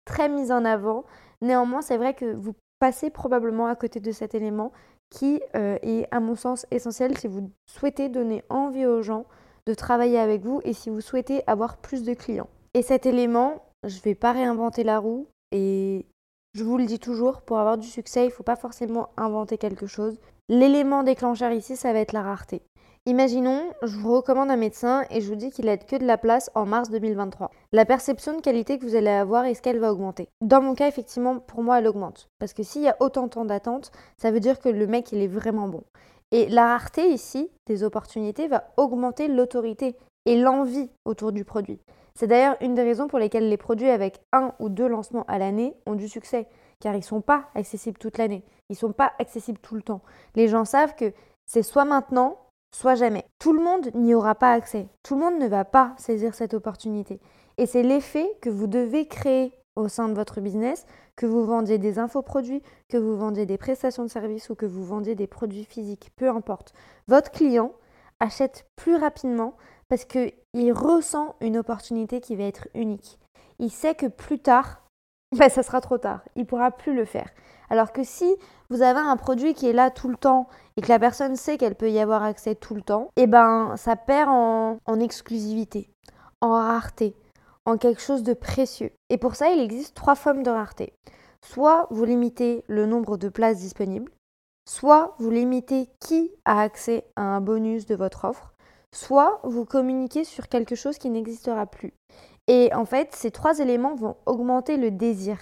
très 0.05 0.27
mis 0.27 0.51
en 0.51 0.65
avant. 0.65 1.05
Néanmoins, 1.41 1.81
c'est 1.81 1.97
vrai 1.97 2.13
que 2.13 2.33
vous 2.33 2.55
passez 2.79 3.09
probablement 3.09 3.67
à 3.67 3.75
côté 3.75 3.99
de 3.99 4.11
cet 4.11 4.33
élément 4.33 4.71
qui 5.09 5.41
euh, 5.55 5.77
est, 5.83 6.07
à 6.11 6.19
mon 6.19 6.35
sens, 6.35 6.65
essentiel 6.71 7.15
si 7.17 7.27
vous 7.27 7.51
souhaitez 7.67 8.09
donner 8.09 8.43
envie 8.49 8.85
aux 8.85 9.03
gens 9.03 9.25
de 9.67 9.73
travailler 9.75 10.17
avec 10.17 10.41
vous 10.41 10.59
et 10.63 10.73
si 10.73 10.89
vous 10.89 10.99
souhaitez 10.99 11.43
avoir 11.47 11.77
plus 11.77 12.03
de 12.03 12.13
clients. 12.15 12.49
Et 12.75 12.81
cet 12.81 13.05
élément, 13.05 13.61
je 13.83 13.97
ne 13.97 14.01
vais 14.01 14.15
pas 14.15 14.31
réinventer 14.31 14.83
la 14.83 14.97
roue 14.97 15.27
et 15.51 16.07
je 16.55 16.63
vous 16.63 16.77
le 16.77 16.85
dis 16.85 16.99
toujours, 16.99 17.41
pour 17.41 17.59
avoir 17.59 17.77
du 17.77 17.87
succès, 17.87 18.23
il 18.23 18.29
ne 18.29 18.33
faut 18.33 18.43
pas 18.43 18.55
forcément 18.55 19.09
inventer 19.17 19.57
quelque 19.57 19.85
chose. 19.85 20.19
L'élément 20.49 21.03
déclencheur 21.03 21.51
ici, 21.51 21.75
ça 21.75 21.93
va 21.93 21.99
être 21.99 22.13
la 22.13 22.23
rareté. 22.23 22.61
Imaginons, 23.05 23.61
je 23.83 23.97
vous 23.97 24.15
recommande 24.15 24.49
un 24.49 24.55
médecin 24.55 25.03
et 25.09 25.19
je 25.19 25.27
vous 25.27 25.35
dis 25.35 25.51
qu'il 25.51 25.67
a 25.67 25.77
que 25.77 25.97
de 25.97 26.05
la 26.05 26.17
place 26.17 26.49
en 26.55 26.65
mars 26.65 26.89
2023. 26.89 27.51
La 27.73 27.85
perception 27.85 28.35
de 28.35 28.41
qualité 28.41 28.79
que 28.79 28.85
vous 28.85 28.95
allez 28.95 29.09
avoir, 29.09 29.45
est-ce 29.45 29.61
qu'elle 29.61 29.79
va 29.79 29.91
augmenter? 29.91 30.29
Dans 30.41 30.61
mon 30.61 30.73
cas, 30.73 30.87
effectivement, 30.87 31.39
pour 31.39 31.63
moi, 31.63 31.79
elle 31.79 31.87
augmente. 31.87 32.27
Parce 32.39 32.53
que 32.53 32.63
s'il 32.63 32.81
y 32.81 32.87
a 32.87 32.95
autant 33.01 33.23
de 33.23 33.31
temps 33.31 33.45
d'attente, 33.45 33.91
ça 34.17 34.31
veut 34.31 34.39
dire 34.39 34.59
que 34.59 34.69
le 34.69 34.87
mec, 34.87 35.11
il 35.11 35.21
est 35.21 35.27
vraiment 35.27 35.67
bon. 35.67 35.83
Et 36.31 36.47
la 36.47 36.67
rareté 36.67 37.09
ici, 37.09 37.51
des 37.67 37.83
opportunités, 37.83 38.47
va 38.47 38.71
augmenter 38.77 39.27
l'autorité 39.27 39.95
et 40.25 40.37
l'envie 40.37 40.89
autour 41.05 41.31
du 41.33 41.43
produit. 41.43 41.79
C'est 42.15 42.27
d'ailleurs 42.27 42.57
une 42.61 42.75
des 42.75 42.83
raisons 42.83 43.07
pour 43.07 43.19
lesquelles 43.19 43.49
les 43.49 43.57
produits 43.57 43.89
avec 43.89 44.21
un 44.31 44.53
ou 44.59 44.69
deux 44.69 44.87
lancements 44.87 45.25
à 45.27 45.39
l'année 45.39 45.75
ont 45.85 45.95
du 45.95 46.07
succès, 46.07 46.47
car 46.79 46.93
ils 46.93 46.99
ne 46.99 47.03
sont 47.03 47.21
pas 47.21 47.45
accessibles 47.55 47.97
toute 47.97 48.17
l'année, 48.17 48.43
ils 48.69 48.73
ne 48.73 48.77
sont 48.77 48.91
pas 48.91 49.13
accessibles 49.19 49.59
tout 49.59 49.75
le 49.75 49.81
temps. 49.81 50.01
Les 50.35 50.47
gens 50.47 50.65
savent 50.65 50.95
que 50.95 51.11
c'est 51.45 51.63
soit 51.63 51.85
maintenant, 51.85 52.37
soit 52.71 52.95
jamais. 52.95 53.25
Tout 53.39 53.53
le 53.53 53.63
monde 53.63 53.89
n'y 53.95 54.13
aura 54.13 54.35
pas 54.35 54.53
accès. 54.53 54.87
Tout 55.03 55.15
le 55.15 55.21
monde 55.21 55.39
ne 55.39 55.47
va 55.47 55.65
pas 55.65 55.93
saisir 55.97 56.35
cette 56.35 56.53
opportunité. 56.53 57.19
Et 57.57 57.65
c'est 57.65 57.83
l'effet 57.83 58.27
que 58.41 58.49
vous 58.49 58.67
devez 58.67 59.07
créer 59.07 59.53
au 59.75 59.87
sein 59.87 60.07
de 60.07 60.13
votre 60.13 60.39
business, 60.39 60.85
que 61.15 61.25
vous 61.25 61.45
vendiez 61.45 61.77
des 61.77 61.99
infoproduits, 61.99 62.61
que 62.89 62.97
vous 62.97 63.15
vendiez 63.15 63.45
des 63.45 63.57
prestations 63.57 64.03
de 64.03 64.09
services 64.09 64.49
ou 64.49 64.55
que 64.55 64.65
vous 64.65 64.83
vendiez 64.83 65.15
des 65.15 65.27
produits 65.27 65.65
physiques, 65.65 66.11
peu 66.15 66.29
importe. 66.29 66.73
Votre 67.07 67.31
client 67.31 67.71
achète 68.19 68.67
plus 68.75 68.95
rapidement 68.95 69.55
parce 69.89 70.05
qu'il 70.05 70.73
ressent 70.73 71.35
une 71.41 71.57
opportunité 71.57 72.21
qui 72.21 72.35
va 72.35 72.43
être 72.43 72.67
unique. 72.73 73.19
Il 73.59 73.71
sait 73.71 73.95
que 73.95 74.07
plus 74.07 74.39
tard, 74.39 74.81
ben, 75.37 75.49
ça 75.49 75.63
sera 75.63 75.81
trop 75.81 75.97
tard. 75.97 76.21
Il 76.35 76.45
pourra 76.45 76.71
plus 76.71 76.93
le 76.93 77.05
faire. 77.05 77.29
Alors 77.69 77.91
que 77.91 78.03
si 78.03 78.35
vous 78.69 78.81
avez 78.81 78.99
un 78.99 79.17
produit 79.17 79.53
qui 79.53 79.67
est 79.67 79.73
là 79.73 79.89
tout 79.89 80.09
le 80.09 80.17
temps 80.17 80.47
et 80.77 80.81
que 80.81 80.89
la 80.89 80.99
personne 80.99 81.35
sait 81.35 81.57
qu'elle 81.57 81.75
peut 81.75 81.89
y 81.89 81.99
avoir 81.99 82.23
accès 82.23 82.55
tout 82.55 82.75
le 82.75 82.81
temps, 82.81 83.09
eh 83.15 83.27
ben 83.27 83.75
ça 83.77 83.95
perd 83.95 84.29
en, 84.29 84.77
en 84.85 84.99
exclusivité, 84.99 85.89
en 86.41 86.51
rareté, 86.51 87.15
en 87.65 87.77
quelque 87.77 88.01
chose 88.01 88.23
de 88.23 88.33
précieux. 88.33 88.91
Et 89.09 89.17
pour 89.17 89.35
ça, 89.35 89.49
il 89.49 89.59
existe 89.59 89.95
trois 89.95 90.15
formes 90.15 90.43
de 90.43 90.49
rareté. 90.49 90.93
Soit 91.41 91.87
vous 91.89 92.05
limitez 92.05 92.63
le 92.67 92.85
nombre 92.85 93.17
de 93.17 93.29
places 93.29 93.59
disponibles, 93.59 94.11
soit 94.67 95.15
vous 95.19 95.29
limitez 95.29 95.89
qui 95.99 96.31
a 96.45 96.61
accès 96.61 97.05
à 97.15 97.23
un 97.23 97.41
bonus 97.41 97.85
de 97.85 97.95
votre 97.95 98.25
offre, 98.25 98.52
soit 98.93 99.39
vous 99.43 99.65
communiquez 99.65 100.23
sur 100.23 100.47
quelque 100.47 100.75
chose 100.75 100.97
qui 100.97 101.09
n'existera 101.09 101.65
plus. 101.65 101.93
Et 102.47 102.73
en 102.73 102.85
fait, 102.85 103.13
ces 103.13 103.31
trois 103.31 103.59
éléments 103.59 103.95
vont 103.95 104.15
augmenter 104.25 104.77
le 104.77 104.91
désir 104.91 105.37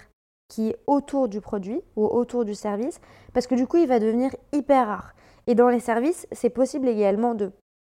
qui 0.48 0.70
est 0.70 0.76
autour 0.86 1.28
du 1.28 1.40
produit 1.40 1.80
ou 1.96 2.04
autour 2.04 2.44
du 2.44 2.54
service, 2.54 3.00
parce 3.32 3.46
que 3.46 3.54
du 3.54 3.66
coup, 3.66 3.78
il 3.78 3.88
va 3.88 3.98
devenir 3.98 4.34
hyper 4.52 4.86
rare. 4.86 5.14
Et 5.46 5.54
dans 5.54 5.68
les 5.68 5.80
services, 5.80 6.26
c'est 6.32 6.50
possible 6.50 6.88
également 6.88 7.34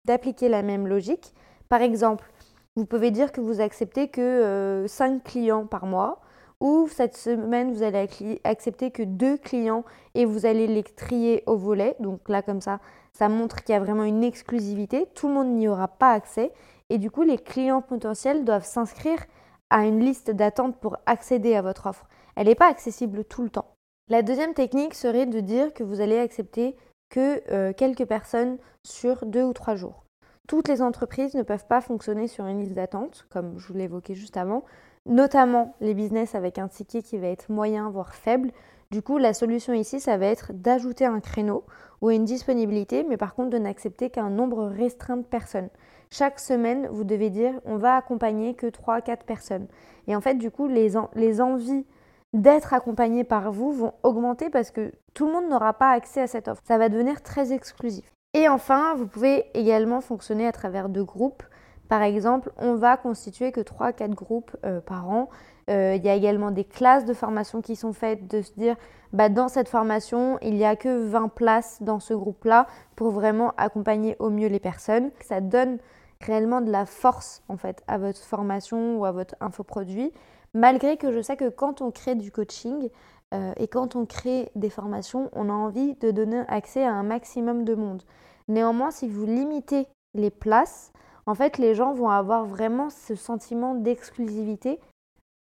d'appliquer 0.05 0.49
la 0.49 0.61
même 0.61 0.87
logique. 0.87 1.33
Par 1.69 1.81
exemple, 1.81 2.29
vous 2.75 2.85
pouvez 2.85 3.11
dire 3.11 3.31
que 3.31 3.41
vous 3.41 3.61
acceptez 3.61 4.09
que 4.09 4.85
5 4.87 5.11
euh, 5.11 5.19
clients 5.23 5.65
par 5.65 5.85
mois, 5.85 6.21
ou 6.59 6.89
cette 6.89 7.15
semaine, 7.15 7.71
vous 7.71 7.83
allez 7.83 8.09
accepter 8.43 8.91
que 8.91 9.03
2 9.03 9.37
clients 9.37 9.85
et 10.13 10.25
vous 10.25 10.45
allez 10.45 10.67
les 10.67 10.83
trier 10.83 11.43
au 11.45 11.55
volet. 11.55 11.95
Donc 11.99 12.27
là, 12.27 12.41
comme 12.41 12.59
ça, 12.59 12.79
ça 13.13 13.29
montre 13.29 13.63
qu'il 13.63 13.73
y 13.73 13.77
a 13.77 13.81
vraiment 13.81 14.03
une 14.03 14.23
exclusivité. 14.23 15.07
Tout 15.15 15.27
le 15.27 15.33
monde 15.33 15.55
n'y 15.55 15.67
aura 15.67 15.87
pas 15.87 16.11
accès. 16.11 16.51
Et 16.89 16.97
du 16.97 17.11
coup, 17.11 17.23
les 17.23 17.37
clients 17.37 17.81
potentiels 17.81 18.45
doivent 18.45 18.65
s'inscrire 18.65 19.23
à 19.69 19.85
une 19.85 19.99
liste 19.99 20.31
d'attente 20.31 20.79
pour 20.79 20.97
accéder 21.05 21.55
à 21.55 21.61
votre 21.61 21.87
offre 21.87 22.07
elle 22.39 22.47
n'est 22.47 22.55
pas 22.55 22.69
accessible 22.69 23.25
tout 23.25 23.43
le 23.43 23.49
temps. 23.49 23.75
La 24.07 24.21
deuxième 24.21 24.53
technique 24.53 24.93
serait 24.93 25.25
de 25.25 25.41
dire 25.41 25.73
que 25.73 25.83
vous 25.83 25.99
allez 25.99 26.17
accepter 26.17 26.77
que 27.09 27.41
euh, 27.51 27.73
quelques 27.73 28.05
personnes 28.05 28.57
sur 28.87 29.25
deux 29.25 29.43
ou 29.43 29.51
trois 29.51 29.75
jours. 29.75 30.05
Toutes 30.47 30.69
les 30.69 30.81
entreprises 30.81 31.35
ne 31.35 31.43
peuvent 31.43 31.67
pas 31.67 31.81
fonctionner 31.81 32.27
sur 32.27 32.45
une 32.45 32.61
liste 32.61 32.75
d'attente, 32.75 33.27
comme 33.29 33.59
je 33.59 33.73
vous 33.73 33.77
évoqué 33.77 34.15
juste 34.15 34.37
avant, 34.37 34.63
notamment 35.05 35.75
les 35.81 35.93
business 35.93 36.33
avec 36.33 36.59
un 36.59 36.69
ticket 36.69 37.01
qui 37.01 37.17
va 37.17 37.27
être 37.27 37.51
moyen, 37.51 37.89
voire 37.89 38.15
faible. 38.15 38.51
Du 38.89 39.01
coup, 39.01 39.17
la 39.17 39.33
solution 39.33 39.73
ici, 39.73 39.99
ça 39.99 40.15
va 40.15 40.27
être 40.27 40.53
d'ajouter 40.53 41.05
un 41.05 41.19
créneau 41.19 41.65
ou 42.01 42.09
une 42.09 42.25
disponibilité, 42.25 43.03
mais 43.03 43.17
par 43.17 43.35
contre 43.35 43.49
de 43.49 43.57
n'accepter 43.57 44.09
qu'un 44.09 44.29
nombre 44.29 44.65
restreint 44.65 45.17
de 45.17 45.23
personnes. 45.23 45.69
Chaque 46.11 46.39
semaine, 46.39 46.87
vous 46.91 47.03
devez 47.03 47.29
dire 47.29 47.53
on 47.65 47.77
va 47.77 47.95
accompagner 47.95 48.55
que 48.55 48.67
3-4 48.67 49.23
personnes. 49.25 49.67
Et 50.07 50.15
en 50.15 50.21
fait, 50.21 50.35
du 50.35 50.49
coup, 50.49 50.67
les, 50.67 50.93
les 51.15 51.41
envies 51.41 51.85
d'être 52.33 52.73
accompagnés 52.73 53.23
par 53.23 53.51
vous 53.51 53.71
vont 53.71 53.93
augmenter 54.03 54.49
parce 54.49 54.71
que 54.71 54.91
tout 55.13 55.27
le 55.27 55.33
monde 55.33 55.49
n'aura 55.49 55.73
pas 55.73 55.91
accès 55.91 56.21
à 56.21 56.27
cette 56.27 56.47
offre. 56.47 56.61
Ça 56.65 56.77
va 56.77 56.89
devenir 56.89 57.21
très 57.21 57.53
exclusif. 57.53 58.11
Et 58.33 58.47
enfin, 58.47 58.93
vous 58.95 59.07
pouvez 59.07 59.45
également 59.53 60.01
fonctionner 60.01 60.47
à 60.47 60.51
travers 60.51 60.89
deux 60.89 61.03
groupes. 61.03 61.43
Par 61.89 62.03
exemple, 62.03 62.51
on 62.57 62.75
va 62.75 62.97
constituer 62.97 63.51
que 63.51 63.61
3-4 63.61 64.11
groupes 64.13 64.55
euh, 64.63 64.79
par 64.79 65.09
an. 65.09 65.29
Euh, 65.69 65.95
il 65.95 66.05
y 66.05 66.09
a 66.09 66.13
également 66.13 66.51
des 66.51 66.63
classes 66.63 67.03
de 67.03 67.13
formation 67.13 67.61
qui 67.61 67.75
sont 67.75 67.93
faites, 67.93 68.27
de 68.29 68.41
se 68.41 68.53
dire, 68.53 68.75
bah, 69.11 69.27
dans 69.27 69.47
cette 69.47 69.67
formation, 69.67 70.37
il 70.41 70.53
n'y 70.53 70.65
a 70.65 70.75
que 70.75 71.03
20 71.07 71.29
places 71.29 71.81
dans 71.81 71.99
ce 71.99 72.13
groupe-là 72.13 72.67
pour 72.95 73.09
vraiment 73.09 73.53
accompagner 73.57 74.15
au 74.19 74.29
mieux 74.29 74.47
les 74.47 74.59
personnes. 74.59 75.09
Ça 75.19 75.41
donne 75.41 75.79
réellement 76.21 76.61
de 76.61 76.71
la 76.71 76.85
force 76.85 77.43
en 77.49 77.57
fait 77.57 77.81
à 77.87 77.97
votre 77.97 78.19
formation 78.19 78.97
ou 78.99 79.05
à 79.05 79.11
votre 79.11 79.35
infoproduit. 79.39 80.11
Malgré 80.53 80.97
que 80.97 81.11
je 81.11 81.21
sais 81.21 81.37
que 81.37 81.49
quand 81.49 81.81
on 81.81 81.91
crée 81.91 82.15
du 82.15 82.31
coaching 82.31 82.89
euh, 83.33 83.53
et 83.57 83.67
quand 83.67 83.95
on 83.95 84.05
crée 84.05 84.51
des 84.55 84.69
formations, 84.69 85.29
on 85.33 85.49
a 85.49 85.53
envie 85.53 85.95
de 85.95 86.11
donner 86.11 86.43
accès 86.47 86.83
à 86.83 86.93
un 86.93 87.03
maximum 87.03 87.63
de 87.63 87.73
monde. 87.73 88.03
Néanmoins, 88.47 88.91
si 88.91 89.07
vous 89.07 89.25
limitez 89.25 89.87
les 90.13 90.31
places, 90.31 90.91
en 91.29 91.35
fait, 91.35 91.59
les 91.59 91.75
gens 91.75 91.93
vont 91.93 92.09
avoir 92.09 92.43
vraiment 92.43 92.89
ce 92.89 93.13
sentiment 93.13 93.75
d'exclusivité, 93.75 94.79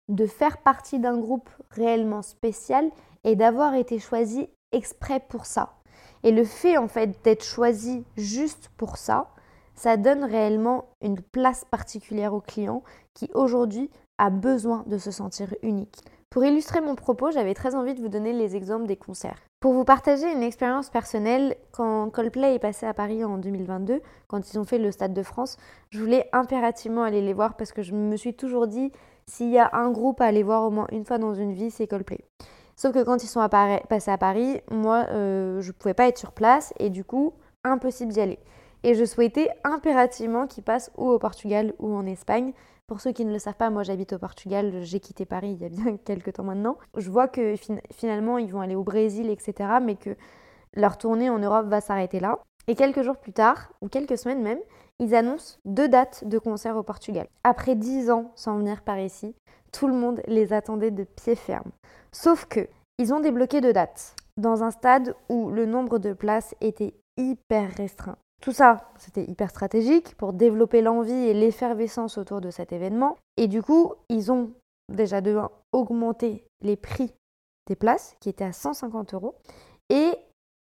de 0.09 0.25
faire 0.25 0.57
partie 0.57 0.99
d'un 0.99 1.17
groupe 1.17 1.49
réellement 1.71 2.21
spécial 2.21 2.91
et 3.23 3.37
d'avoir 3.37 3.75
été 3.75 3.97
choisi 3.97 4.49
exprès 4.73 5.21
pour 5.21 5.45
ça. 5.45 5.77
Et 6.23 6.33
le 6.33 6.43
fait 6.43 6.75
en 6.75 6.89
fait 6.89 7.23
d'être 7.23 7.45
choisi 7.45 8.03
juste 8.17 8.71
pour 8.75 8.97
ça, 8.97 9.29
ça 9.73 9.95
donne 9.95 10.25
réellement 10.25 10.89
une 10.99 11.21
place 11.21 11.63
particulière 11.63 12.33
au 12.33 12.41
client 12.41 12.83
qui 13.13 13.31
aujourd'hui 13.33 13.89
a 14.17 14.29
besoin 14.29 14.83
de 14.85 14.97
se 14.97 15.11
sentir 15.11 15.55
unique. 15.61 16.01
Pour 16.29 16.45
illustrer 16.45 16.79
mon 16.79 16.93
propos, 16.93 17.31
j'avais 17.31 17.55
très 17.55 17.73
envie 17.73 17.95
de 17.95 18.01
vous 18.01 18.07
donner 18.07 18.33
les 18.33 18.55
exemples 18.55 18.85
des 18.85 18.97
concerts. 18.97 19.41
Pour 19.59 19.73
vous 19.73 19.83
partager 19.83 20.31
une 20.31 20.43
expérience 20.43 20.91
personnelle, 20.91 21.55
quand 21.71 22.11
Coldplay 22.11 22.53
est 22.53 22.59
passé 22.59 22.85
à 22.85 22.93
Paris 22.93 23.25
en 23.25 23.39
2022, 23.39 23.99
quand 24.27 24.53
ils 24.53 24.59
ont 24.59 24.63
fait 24.63 24.77
le 24.77 24.91
Stade 24.91 25.15
de 25.15 25.23
France, 25.23 25.57
je 25.89 25.99
voulais 25.99 26.29
impérativement 26.31 27.01
aller 27.01 27.23
les 27.23 27.33
voir 27.33 27.57
parce 27.57 27.71
que 27.71 27.81
je 27.81 27.95
me 27.95 28.15
suis 28.15 28.35
toujours 28.35 28.67
dit, 28.67 28.91
s'il 29.25 29.49
y 29.49 29.57
a 29.57 29.71
un 29.73 29.89
groupe 29.89 30.21
à 30.21 30.25
aller 30.25 30.43
voir 30.43 30.65
au 30.65 30.69
moins 30.69 30.85
une 30.91 31.03
fois 31.03 31.17
dans 31.17 31.33
une 31.33 31.53
vie, 31.53 31.71
c'est 31.71 31.87
Coldplay. 31.87 32.19
Sauf 32.75 32.93
que 32.93 33.03
quand 33.03 33.23
ils 33.23 33.27
sont 33.27 33.45
passés 33.49 34.11
à 34.11 34.17
Paris, 34.19 34.61
moi, 34.69 35.07
euh, 35.09 35.61
je 35.61 35.69
ne 35.69 35.73
pouvais 35.73 35.95
pas 35.95 36.07
être 36.07 36.19
sur 36.19 36.31
place 36.31 36.75
et 36.77 36.91
du 36.91 37.03
coup, 37.03 37.33
impossible 37.63 38.13
d'y 38.13 38.21
aller. 38.21 38.39
Et 38.83 38.93
je 38.93 39.03
souhaitais 39.03 39.49
impérativement 39.63 40.45
qu'ils 40.45 40.63
passent 40.63 40.91
ou 40.95 41.09
au 41.09 41.17
Portugal 41.17 41.73
ou 41.79 41.93
en 41.95 42.05
Espagne. 42.05 42.53
Pour 42.89 43.01
ceux 43.01 43.11
qui 43.11 43.23
ne 43.23 43.31
le 43.31 43.37
savent 43.37 43.53
pas, 43.53 43.69
moi 43.69 43.83
j'habite 43.83 44.13
au 44.13 44.17
Portugal, 44.17 44.79
j'ai 44.81 44.99
quitté 44.99 45.23
Paris 45.23 45.51
il 45.51 45.61
y 45.61 45.65
a 45.65 45.69
bien 45.69 45.95
quelques 46.05 46.33
temps 46.33 46.43
maintenant. 46.43 46.79
Je 46.97 47.11
vois 47.11 47.27
que 47.27 47.53
finalement 47.93 48.39
ils 48.39 48.51
vont 48.51 48.61
aller 48.61 48.73
au 48.73 48.83
Brésil, 48.83 49.29
etc. 49.29 49.73
Mais 49.79 49.93
que 49.93 50.17
leur 50.73 50.97
tournée 50.97 51.29
en 51.29 51.37
Europe 51.37 51.67
va 51.67 51.81
s'arrêter 51.81 52.19
là. 52.19 52.39
Et 52.67 52.73
quelques 52.73 53.03
jours 53.03 53.17
plus 53.17 53.31
tard, 53.31 53.71
ou 53.81 53.89
quelques 53.89 54.17
semaines 54.17 54.41
même, 54.41 54.57
ils 54.97 55.13
annoncent 55.13 55.59
deux 55.65 55.87
dates 55.87 56.23
de 56.27 56.39
concert 56.39 56.77
au 56.77 56.83
Portugal. 56.83 57.27
Après 57.43 57.75
dix 57.75 58.09
ans 58.09 58.31
sans 58.33 58.57
venir 58.57 58.81
par 58.81 58.97
ici, 58.97 59.35
tout 59.71 59.87
le 59.87 59.93
monde 59.93 60.23
les 60.25 60.51
attendait 60.51 60.89
de 60.89 61.03
pied 61.03 61.35
ferme. 61.35 61.69
Sauf 62.11 62.45
que, 62.45 62.67
ils 62.97 63.13
ont 63.13 63.19
débloqué 63.19 63.61
deux 63.61 63.71
dates, 63.71 64.15
dans 64.37 64.63
un 64.63 64.71
stade 64.71 65.13
où 65.29 65.51
le 65.51 65.67
nombre 65.67 65.99
de 65.99 66.13
places 66.13 66.55
était 66.59 66.95
hyper 67.17 67.69
restreint. 67.75 68.17
Tout 68.41 68.53
ça, 68.53 68.89
c'était 68.97 69.25
hyper 69.25 69.49
stratégique 69.49 70.15
pour 70.15 70.33
développer 70.33 70.81
l'envie 70.81 71.11
et 71.11 71.33
l'effervescence 71.33 72.17
autour 72.17 72.39
de 72.39 72.51
cet 72.51 72.71
événement. 72.71 73.17
Et 73.35 73.47
du 73.47 73.61
coup, 73.61 73.93
ils 74.07 74.31
ont 74.31 74.51
déjà 74.87 75.21
de 75.21 75.37
augmenté 75.71 76.45
les 76.61 76.77
prix 76.77 77.13
des 77.67 77.75
places, 77.75 78.15
qui 78.19 78.29
étaient 78.29 78.45
à 78.45 78.53
150 78.53 79.13
euros, 79.13 79.35
et 79.89 80.11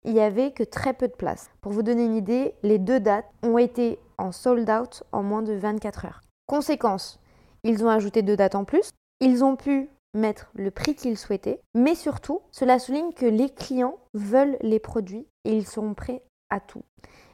il 0.03 0.13
n'y 0.13 0.19
avait 0.19 0.51
que 0.51 0.63
très 0.63 0.93
peu 0.93 1.07
de 1.07 1.13
places. 1.13 1.49
Pour 1.61 1.71
vous 1.71 1.83
donner 1.83 2.05
une 2.05 2.15
idée, 2.15 2.55
les 2.63 2.79
deux 2.79 2.99
dates 2.99 3.29
ont 3.43 3.57
été 3.57 3.99
en 4.17 4.31
sold 4.31 4.69
out 4.69 5.03
en 5.11 5.23
moins 5.23 5.41
de 5.41 5.53
24 5.53 6.05
heures. 6.05 6.21
Conséquence, 6.47 7.19
ils 7.63 7.85
ont 7.85 7.89
ajouté 7.89 8.21
deux 8.21 8.35
dates 8.35 8.55
en 8.55 8.65
plus, 8.65 8.91
ils 9.21 9.43
ont 9.43 9.55
pu 9.55 9.89
mettre 10.13 10.49
le 10.55 10.71
prix 10.71 10.95
qu'ils 10.95 11.17
souhaitaient, 11.17 11.61
mais 11.75 11.95
surtout, 11.95 12.41
cela 12.51 12.79
souligne 12.79 13.13
que 13.13 13.25
les 13.25 13.49
clients 13.49 13.97
veulent 14.13 14.57
les 14.61 14.79
produits 14.79 15.27
et 15.45 15.55
ils 15.55 15.67
sont 15.67 15.93
prêts 15.93 16.23
à 16.49 16.59
tout. 16.59 16.83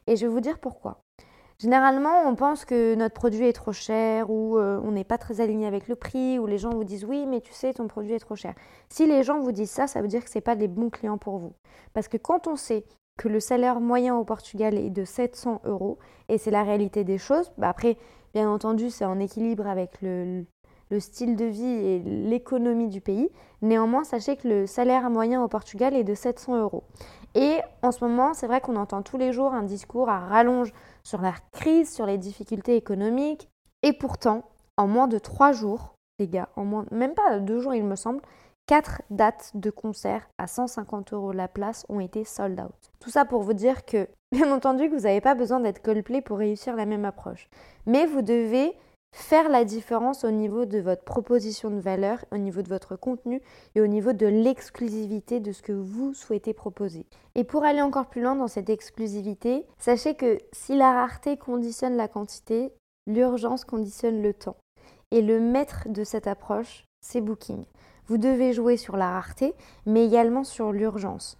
Et 0.07 0.15
je 0.15 0.25
vais 0.25 0.31
vous 0.31 0.41
dire 0.41 0.59
pourquoi. 0.59 1.03
Généralement, 1.57 2.27
on 2.27 2.35
pense 2.35 2.65
que 2.65 2.95
notre 2.95 3.13
produit 3.13 3.47
est 3.47 3.53
trop 3.53 3.71
cher 3.71 4.29
ou 4.29 4.57
euh, 4.57 4.79
on 4.83 4.91
n'est 4.91 5.05
pas 5.05 5.17
très 5.17 5.39
aligné 5.39 5.65
avec 5.65 5.87
le 5.87 5.95
prix 5.95 6.37
ou 6.37 6.47
les 6.47 6.57
gens 6.57 6.71
vous 6.71 6.83
disent 6.83 7.05
oui, 7.05 7.25
mais 7.25 7.39
tu 7.39 7.53
sais, 7.53 7.73
ton 7.73 7.87
produit 7.87 8.13
est 8.13 8.19
trop 8.19 8.35
cher. 8.35 8.53
Si 8.89 9.07
les 9.07 9.23
gens 9.23 9.39
vous 9.39 9.53
disent 9.53 9.71
ça, 9.71 9.87
ça 9.87 10.01
veut 10.01 10.09
dire 10.09 10.23
que 10.23 10.29
ce 10.29 10.37
n'est 10.37 10.41
pas 10.41 10.57
des 10.57 10.67
bons 10.67 10.89
clients 10.89 11.17
pour 11.17 11.37
vous. 11.37 11.53
Parce 11.93 12.09
que 12.09 12.17
quand 12.17 12.47
on 12.47 12.57
sait 12.57 12.85
que 13.17 13.29
le 13.29 13.39
salaire 13.39 13.79
moyen 13.79 14.17
au 14.17 14.25
Portugal 14.25 14.77
est 14.77 14.89
de 14.89 15.05
700 15.05 15.61
euros, 15.63 15.97
et 16.27 16.37
c'est 16.37 16.51
la 16.51 16.63
réalité 16.63 17.05
des 17.05 17.17
choses, 17.17 17.53
bah 17.57 17.69
après, 17.69 17.97
bien 18.33 18.49
entendu, 18.49 18.89
c'est 18.89 19.05
en 19.05 19.19
équilibre 19.19 19.65
avec 19.67 20.01
le, 20.01 20.45
le 20.89 20.99
style 20.99 21.35
de 21.35 21.45
vie 21.45 21.65
et 21.65 21.99
l'économie 21.99 22.89
du 22.89 23.01
pays. 23.01 23.29
Néanmoins, 23.61 24.03
sachez 24.03 24.37
que 24.37 24.47
le 24.47 24.67
salaire 24.67 25.09
moyen 25.09 25.43
au 25.43 25.47
Portugal 25.47 25.95
est 25.95 26.03
de 26.03 26.13
700 26.13 26.61
euros. 26.61 26.83
Et 27.33 27.59
en 27.81 27.91
ce 27.91 28.03
moment, 28.03 28.33
c'est 28.33 28.47
vrai 28.47 28.61
qu'on 28.61 28.75
entend 28.75 29.01
tous 29.01 29.17
les 29.17 29.33
jours 29.33 29.53
un 29.53 29.63
discours 29.63 30.09
à 30.09 30.19
rallonge 30.19 30.73
sur 31.03 31.21
la 31.21 31.33
crise, 31.51 31.93
sur 31.93 32.05
les 32.05 32.17
difficultés 32.17 32.75
économiques. 32.75 33.49
Et 33.83 33.93
pourtant, 33.93 34.43
en 34.77 34.87
moins 34.87 35.07
de 35.07 35.19
trois 35.19 35.51
jours, 35.51 35.95
les 36.19 36.27
gars, 36.27 36.49
en 36.55 36.63
moins, 36.63 36.85
même 36.91 37.13
pas 37.13 37.39
deux 37.39 37.59
jours, 37.59 37.75
il 37.75 37.83
me 37.83 37.95
semble, 37.95 38.21
quatre 38.67 39.01
dates 39.09 39.51
de 39.53 39.69
concert 39.69 40.27
à 40.37 40.47
150 40.47 41.13
euros 41.13 41.31
la 41.31 41.47
place 41.47 41.85
ont 41.89 41.99
été 41.99 42.23
sold 42.23 42.59
out. 42.59 42.91
Tout 42.99 43.09
ça 43.09 43.25
pour 43.25 43.41
vous 43.43 43.53
dire 43.53 43.85
que, 43.85 44.07
bien 44.31 44.51
entendu, 44.51 44.89
que 44.89 44.95
vous 44.95 45.03
n'avez 45.03 45.21
pas 45.21 45.35
besoin 45.35 45.59
d'être 45.59 45.81
Coldplay 45.81 46.21
pour 46.21 46.37
réussir 46.37 46.75
la 46.75 46.85
même 46.85 47.05
approche. 47.05 47.49
Mais 47.85 48.05
vous 48.05 48.21
devez 48.21 48.75
faire 49.15 49.47
la 49.47 49.63
différence 49.63 50.25
au 50.25 50.29
niveau 50.29 50.65
de 50.65 50.79
votre 50.79 51.05
proposition 51.05 51.69
de 51.69 51.79
valeur, 51.79 52.25
au 52.33 52.37
niveau 52.37 52.61
de 52.61 52.67
votre 52.67 52.97
contenu 52.97 53.41
et 53.73 53.79
au 53.79 53.87
niveau 53.87 54.11
de 54.11 54.27
l'exclusivité 54.27 55.39
de 55.39 55.53
ce 55.53 55.61
que 55.61 55.71
vous 55.71 56.13
souhaitez 56.13 56.53
proposer. 56.53 57.05
Et 57.33 57.45
pour 57.45 57.63
aller 57.63 57.81
encore 57.81 58.07
plus 58.07 58.21
loin 58.21 58.35
dans 58.35 58.49
cette 58.49 58.69
exclusivité, 58.69 59.65
sachez 59.79 60.15
que 60.15 60.37
si 60.51 60.75
la 60.75 60.91
rareté 60.91 61.37
conditionne 61.37 61.95
la 61.95 62.09
quantité, 62.09 62.73
l'urgence 63.07 63.63
conditionne 63.63 64.21
le 64.21 64.33
temps. 64.33 64.57
Et 65.11 65.21
le 65.21 65.39
maître 65.39 65.87
de 65.87 66.03
cette 66.03 66.27
approche, 66.27 66.83
c'est 66.99 67.21
Booking. 67.21 67.63
Vous 68.07 68.17
devez 68.17 68.51
jouer 68.51 68.75
sur 68.75 68.97
la 68.97 69.11
rareté, 69.11 69.53
mais 69.85 70.05
également 70.05 70.43
sur 70.43 70.73
l'urgence. 70.73 71.37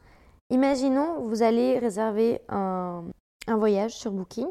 Imaginons, 0.50 1.24
vous 1.24 1.44
allez 1.44 1.78
réserver 1.78 2.40
un, 2.48 3.04
un 3.48 3.58
voyage 3.58 3.96
sur 3.96 4.12
Booking. 4.12 4.48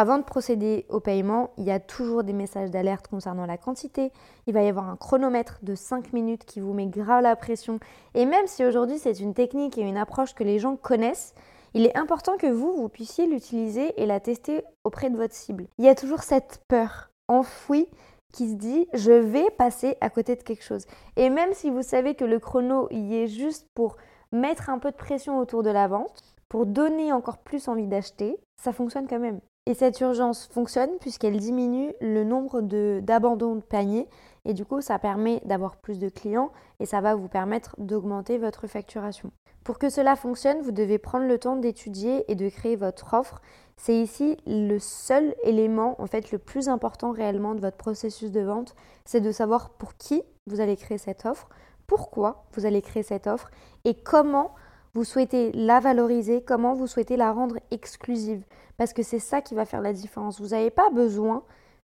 Avant 0.00 0.16
de 0.16 0.22
procéder 0.22 0.86
au 0.88 0.98
paiement, 0.98 1.50
il 1.58 1.64
y 1.64 1.70
a 1.70 1.78
toujours 1.78 2.24
des 2.24 2.32
messages 2.32 2.70
d'alerte 2.70 3.06
concernant 3.08 3.44
la 3.44 3.58
quantité. 3.58 4.12
Il 4.46 4.54
va 4.54 4.62
y 4.62 4.68
avoir 4.68 4.88
un 4.88 4.96
chronomètre 4.96 5.58
de 5.60 5.74
5 5.74 6.14
minutes 6.14 6.46
qui 6.46 6.60
vous 6.60 6.72
met 6.72 6.86
grave 6.86 7.22
la 7.22 7.36
pression. 7.36 7.78
Et 8.14 8.24
même 8.24 8.46
si 8.46 8.64
aujourd'hui 8.64 8.98
c'est 8.98 9.20
une 9.20 9.34
technique 9.34 9.76
et 9.76 9.82
une 9.82 9.98
approche 9.98 10.32
que 10.32 10.42
les 10.42 10.58
gens 10.58 10.76
connaissent, 10.76 11.34
il 11.74 11.84
est 11.84 11.98
important 11.98 12.38
que 12.38 12.46
vous, 12.46 12.72
vous 12.72 12.88
puissiez 12.88 13.26
l'utiliser 13.26 13.92
et 14.00 14.06
la 14.06 14.20
tester 14.20 14.64
auprès 14.84 15.10
de 15.10 15.18
votre 15.18 15.34
cible. 15.34 15.66
Il 15.76 15.84
y 15.84 15.88
a 15.90 15.94
toujours 15.94 16.22
cette 16.22 16.62
peur 16.66 17.10
enfouie 17.28 17.86
qui 18.32 18.48
se 18.48 18.54
dit 18.54 18.88
je 18.94 19.12
vais 19.12 19.50
passer 19.58 19.98
à 20.00 20.08
côté 20.08 20.34
de 20.34 20.42
quelque 20.42 20.64
chose. 20.64 20.86
Et 21.16 21.28
même 21.28 21.52
si 21.52 21.68
vous 21.68 21.82
savez 21.82 22.14
que 22.14 22.24
le 22.24 22.38
chrono 22.38 22.88
y 22.90 23.16
est 23.16 23.28
juste 23.28 23.66
pour 23.74 23.98
mettre 24.32 24.70
un 24.70 24.78
peu 24.78 24.92
de 24.92 24.96
pression 24.96 25.38
autour 25.38 25.62
de 25.62 25.68
la 25.68 25.88
vente, 25.88 26.22
pour 26.48 26.64
donner 26.64 27.12
encore 27.12 27.36
plus 27.36 27.68
envie 27.68 27.86
d'acheter, 27.86 28.38
ça 28.56 28.72
fonctionne 28.72 29.06
quand 29.06 29.20
même. 29.20 29.40
Et 29.66 29.74
cette 29.74 30.00
urgence 30.00 30.48
fonctionne 30.48 30.90
puisqu'elle 31.00 31.36
diminue 31.36 31.92
le 32.00 32.24
nombre 32.24 32.60
d'abandons 33.00 33.56
de, 33.56 33.60
panier 33.60 34.08
et 34.44 34.54
du 34.54 34.64
coup 34.64 34.80
ça 34.80 34.98
permet 34.98 35.40
d'avoir 35.44 35.76
plus 35.76 35.98
de 35.98 36.08
clients 36.08 36.50
et 36.80 36.86
ça 36.86 37.00
va 37.00 37.14
vous 37.14 37.28
permettre 37.28 37.74
d'augmenter 37.78 38.38
votre 38.38 38.66
facturation. 38.66 39.30
Pour 39.62 39.78
que 39.78 39.90
cela 39.90 40.16
fonctionne, 40.16 40.62
vous 40.62 40.72
devez 40.72 40.98
prendre 40.98 41.26
le 41.26 41.38
temps 41.38 41.56
d'étudier 41.56 42.24
et 42.32 42.34
de 42.34 42.48
créer 42.48 42.76
votre 42.76 43.12
offre. 43.12 43.42
C'est 43.76 43.96
ici 43.96 44.38
le 44.46 44.78
seul 44.78 45.34
élément 45.44 46.00
en 46.00 46.06
fait 46.06 46.32
le 46.32 46.38
plus 46.38 46.68
important 46.68 47.12
réellement 47.12 47.54
de 47.54 47.60
votre 47.60 47.76
processus 47.76 48.32
de 48.32 48.40
vente, 48.40 48.74
c'est 49.04 49.20
de 49.20 49.30
savoir 49.30 49.70
pour 49.70 49.94
qui 49.96 50.22
vous 50.46 50.60
allez 50.60 50.76
créer 50.76 50.98
cette 50.98 51.26
offre, 51.26 51.48
pourquoi 51.86 52.44
vous 52.54 52.64
allez 52.64 52.80
créer 52.80 53.02
cette 53.02 53.26
offre 53.26 53.50
et 53.84 53.94
comment 53.94 54.54
vous 54.94 55.04
souhaitez 55.04 55.52
la 55.52 55.80
valoriser, 55.80 56.42
comment 56.42 56.74
vous 56.74 56.86
souhaitez 56.86 57.16
la 57.16 57.32
rendre 57.32 57.58
exclusive? 57.70 58.44
Parce 58.76 58.92
que 58.92 59.02
c'est 59.02 59.18
ça 59.18 59.40
qui 59.40 59.54
va 59.54 59.64
faire 59.64 59.82
la 59.82 59.92
différence. 59.92 60.40
Vous 60.40 60.48
n'avez 60.48 60.70
pas 60.70 60.90
besoin 60.90 61.44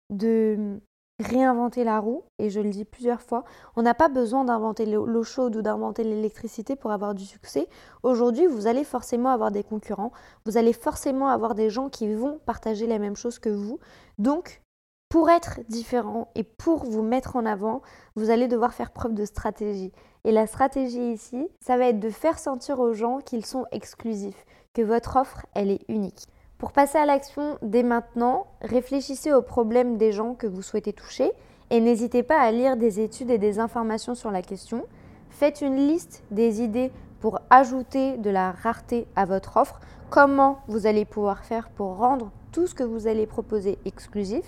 de 0.10 0.80
réinventer 1.22 1.84
la 1.84 2.00
roue, 2.00 2.24
et 2.40 2.50
je 2.50 2.60
le 2.60 2.70
dis 2.70 2.84
plusieurs 2.84 3.22
fois, 3.22 3.44
on 3.76 3.84
n'a 3.84 3.94
pas 3.94 4.10
besoin 4.10 4.44
d'inventer 4.44 4.86
l'eau 4.86 5.24
chaude 5.24 5.56
ou 5.56 5.62
d'inventer 5.62 6.04
l'électricité 6.04 6.76
pour 6.76 6.92
avoir 6.92 7.14
du 7.14 7.26
succès. 7.26 7.68
Aujourd'hui, 8.04 8.48
vous 8.48 8.68
allez 8.68 8.84
forcément 8.84 9.30
avoir 9.30 9.52
des 9.52 9.64
concurrents, 9.64 10.12
vous 10.46 10.58
allez 10.58 10.74
forcément 10.74 11.30
avoir 11.30 11.54
des 11.54 11.70
gens 11.70 11.90
qui 11.90 12.12
vont 12.14 12.40
partager 12.46 12.88
la 12.88 12.98
même 12.98 13.16
chose 13.16 13.40
que 13.40 13.50
vous. 13.50 13.80
Donc, 14.18 14.61
pour 15.12 15.30
être 15.30 15.60
différent 15.68 16.30
et 16.36 16.44
pour 16.44 16.86
vous 16.86 17.04
mettre 17.04 17.36
en 17.36 17.46
avant, 17.46 17.82
vous 18.16 18.30
allez 18.30 18.48
devoir 18.48 18.74
faire 18.74 18.92
preuve 18.92 19.14
de 19.14 19.26
stratégie. 19.26 19.92
Et 20.24 20.32
la 20.32 20.48
stratégie 20.48 21.12
ici, 21.12 21.50
ça 21.60 21.76
va 21.76 21.90
être 21.90 22.00
de 22.00 22.10
faire 22.10 22.40
sentir 22.40 22.80
aux 22.80 22.94
gens 22.94 23.20
qu'ils 23.20 23.46
sont 23.46 23.66
exclusifs, 23.74 24.46
que 24.74 24.82
votre 24.82 25.18
offre, 25.18 25.46
elle 25.54 25.70
est 25.70 25.84
unique. 25.90 26.28
Pour 26.58 26.72
passer 26.72 26.98
à 26.98 27.06
l'action 27.06 27.58
dès 27.62 27.84
maintenant, 27.84 28.48
réfléchissez 28.62 29.34
aux 29.34 29.42
problèmes 29.42 29.98
des 29.98 30.14
gens 30.14 30.34
que 30.34 30.48
vous 30.48 30.62
souhaitez 30.62 30.94
toucher 30.94 31.30
et 31.72 31.82
n'hésitez 31.82 32.24
pas 32.24 32.40
à 32.40 32.50
lire 32.54 32.78
des 32.78 33.02
études 33.02 33.32
et 33.32 33.38
des 33.38 33.60
informations 33.60 34.16
sur 34.16 34.32
la 34.32 34.42
question. 34.42 34.86
Faites 35.30 35.60
une 35.60 35.76
liste 35.76 36.24
des 36.32 36.62
idées 36.62 36.90
pour 37.20 37.42
ajouter 37.50 38.16
de 38.16 38.30
la 38.30 38.54
rareté 38.54 39.08
à 39.18 39.26
votre 39.26 39.58
offre, 39.58 39.82
comment 40.10 40.60
vous 40.70 40.88
allez 40.88 41.04
pouvoir 41.04 41.44
faire 41.44 41.70
pour 41.70 41.98
rendre 41.98 42.32
tout 42.54 42.66
ce 42.66 42.74
que 42.74 42.84
vous 42.84 43.08
allez 43.08 43.28
proposer 43.28 43.78
exclusif? 43.84 44.46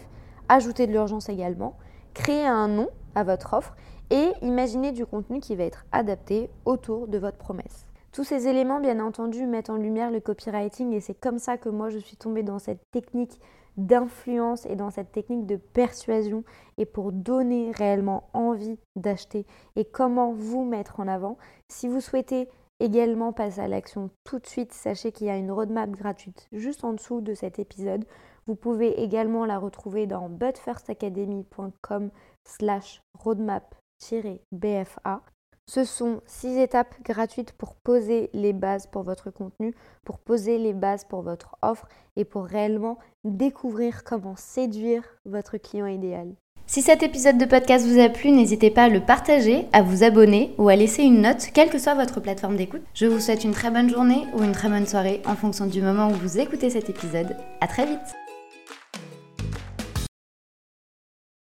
Ajouter 0.53 0.85
de 0.85 0.91
l'urgence 0.91 1.29
également, 1.29 1.77
créer 2.13 2.45
un 2.45 2.67
nom 2.67 2.89
à 3.15 3.23
votre 3.23 3.55
offre 3.55 3.75
et 4.11 4.31
imaginer 4.43 4.91
du 4.91 5.03
contenu 5.03 5.39
qui 5.39 5.55
va 5.55 5.63
être 5.63 5.85
adapté 5.91 6.51
autour 6.65 7.07
de 7.07 7.17
votre 7.17 7.37
promesse. 7.37 7.87
Tous 8.11 8.23
ces 8.23 8.47
éléments, 8.47 8.79
bien 8.79 8.99
entendu, 8.99 9.47
mettent 9.47 9.71
en 9.71 9.77
lumière 9.77 10.11
le 10.11 10.19
copywriting 10.19 10.93
et 10.93 10.99
c'est 10.99 11.19
comme 11.19 11.39
ça 11.39 11.57
que 11.57 11.69
moi 11.69 11.89
je 11.89 11.97
suis 11.97 12.17
tombée 12.17 12.43
dans 12.43 12.59
cette 12.59 12.83
technique 12.91 13.39
d'influence 13.77 14.67
et 14.67 14.75
dans 14.75 14.91
cette 14.91 15.11
technique 15.11 15.47
de 15.47 15.55
persuasion 15.55 16.43
et 16.77 16.85
pour 16.85 17.11
donner 17.11 17.71
réellement 17.71 18.29
envie 18.33 18.77
d'acheter 18.95 19.47
et 19.75 19.85
comment 19.85 20.33
vous 20.33 20.63
mettre 20.63 20.99
en 20.99 21.07
avant. 21.07 21.39
Si 21.67 21.87
vous 21.87 21.99
souhaitez 21.99 22.47
également 22.79 23.33
passer 23.33 23.61
à 23.61 23.67
l'action 23.67 24.11
tout 24.23 24.37
de 24.37 24.45
suite, 24.45 24.73
sachez 24.73 25.11
qu'il 25.11 25.25
y 25.25 25.31
a 25.31 25.37
une 25.37 25.51
roadmap 25.51 25.89
gratuite 25.89 26.47
juste 26.51 26.83
en 26.83 26.93
dessous 26.93 27.21
de 27.21 27.33
cet 27.33 27.57
épisode 27.57 28.05
Vous 28.47 28.55
pouvez 28.55 29.01
également 29.01 29.45
la 29.45 29.57
retrouver 29.57 30.07
dans 30.07 30.29
butfirstacademy.com 30.29 32.09
slash 32.43 33.01
roadmap-bfa. 33.13 35.21
Ce 35.65 35.85
sont 35.85 36.19
six 36.25 36.57
étapes 36.57 36.93
gratuites 37.03 37.53
pour 37.53 37.75
poser 37.75 38.29
les 38.33 38.51
bases 38.51 38.87
pour 38.87 39.03
votre 39.03 39.31
contenu, 39.31 39.73
pour 40.03 40.19
poser 40.19 40.57
les 40.57 40.73
bases 40.73 41.05
pour 41.05 41.21
votre 41.21 41.55
offre 41.61 41.87
et 42.17 42.25
pour 42.25 42.43
réellement 42.43 42.97
découvrir 43.23 44.03
comment 44.03 44.35
séduire 44.35 45.03
votre 45.25 45.57
client 45.57 45.87
idéal. 45.87 46.35
Si 46.65 46.81
cet 46.81 47.03
épisode 47.03 47.37
de 47.37 47.45
podcast 47.45 47.85
vous 47.85 47.99
a 47.99 48.09
plu, 48.09 48.31
n'hésitez 48.31 48.71
pas 48.71 48.83
à 48.83 48.89
le 48.89 49.01
partager, 49.01 49.67
à 49.73 49.81
vous 49.81 50.03
abonner 50.03 50.53
ou 50.57 50.69
à 50.69 50.75
laisser 50.75 51.03
une 51.03 51.21
note, 51.21 51.49
quelle 51.53 51.69
que 51.69 51.77
soit 51.77 51.95
votre 51.95 52.19
plateforme 52.19 52.55
d'écoute. 52.55 52.83
Je 52.93 53.05
vous 53.05 53.19
souhaite 53.19 53.43
une 53.43 53.51
très 53.51 53.69
bonne 53.69 53.89
journée 53.89 54.25
ou 54.33 54.43
une 54.43 54.53
très 54.53 54.69
bonne 54.69 54.87
soirée 54.87 55.21
en 55.25 55.35
fonction 55.35 55.65
du 55.65 55.81
moment 55.81 56.09
où 56.09 56.13
vous 56.13 56.39
écoutez 56.39 56.69
cet 56.69 56.89
épisode. 56.89 57.35
À 57.61 57.67
très 57.67 57.85
vite 57.85 58.22